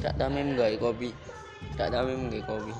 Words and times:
tak 0.00 0.16
damai 0.16 0.56
gawe 0.56 0.76
kopi. 0.80 1.12
Tak 1.76 1.92
damai 1.92 2.16
gawe 2.16 2.40
kopi. 2.48 2.72